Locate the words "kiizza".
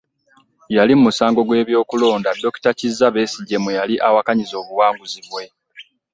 2.77-3.07